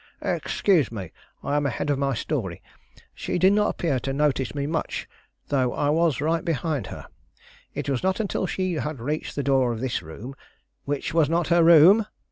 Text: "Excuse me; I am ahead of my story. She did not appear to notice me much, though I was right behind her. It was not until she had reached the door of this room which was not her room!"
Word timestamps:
"Excuse 0.23 0.91
me; 0.91 1.11
I 1.43 1.55
am 1.55 1.67
ahead 1.67 1.91
of 1.91 1.99
my 1.99 2.15
story. 2.15 2.63
She 3.13 3.37
did 3.37 3.53
not 3.53 3.69
appear 3.69 3.99
to 3.99 4.11
notice 4.13 4.55
me 4.55 4.65
much, 4.65 5.07
though 5.49 5.73
I 5.73 5.91
was 5.91 6.19
right 6.19 6.43
behind 6.43 6.87
her. 6.87 7.05
It 7.75 7.87
was 7.87 8.01
not 8.01 8.19
until 8.19 8.47
she 8.47 8.73
had 8.73 8.99
reached 8.99 9.35
the 9.35 9.43
door 9.43 9.71
of 9.71 9.79
this 9.79 10.01
room 10.01 10.33
which 10.85 11.13
was 11.13 11.29
not 11.29 11.49
her 11.49 11.63
room!" 11.63 12.07